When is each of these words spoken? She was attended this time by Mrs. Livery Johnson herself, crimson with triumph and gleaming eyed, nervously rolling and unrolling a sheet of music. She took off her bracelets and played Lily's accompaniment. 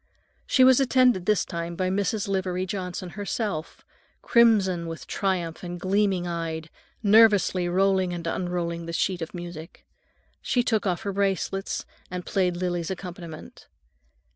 She 0.47 0.63
was 0.63 0.79
attended 0.79 1.27
this 1.27 1.45
time 1.45 1.75
by 1.75 1.91
Mrs. 1.91 2.27
Livery 2.27 2.65
Johnson 2.65 3.09
herself, 3.11 3.85
crimson 4.23 4.87
with 4.87 5.05
triumph 5.05 5.61
and 5.61 5.79
gleaming 5.79 6.25
eyed, 6.25 6.71
nervously 7.03 7.69
rolling 7.69 8.11
and 8.11 8.25
unrolling 8.25 8.89
a 8.89 8.93
sheet 8.93 9.21
of 9.21 9.35
music. 9.35 9.85
She 10.41 10.63
took 10.63 10.87
off 10.87 11.03
her 11.03 11.13
bracelets 11.13 11.85
and 12.09 12.25
played 12.25 12.57
Lily's 12.57 12.89
accompaniment. 12.89 13.67